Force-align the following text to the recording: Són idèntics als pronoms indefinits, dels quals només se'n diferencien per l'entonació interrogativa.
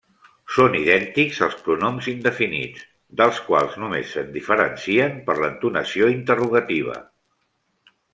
Són 0.53 0.75
idèntics 0.77 1.41
als 1.47 1.57
pronoms 1.65 2.07
indefinits, 2.11 2.87
dels 3.21 3.41
quals 3.49 3.75
només 3.83 4.15
se'n 4.17 4.31
diferencien 4.37 5.19
per 5.29 5.37
l'entonació 5.43 6.09
interrogativa. 6.15 6.97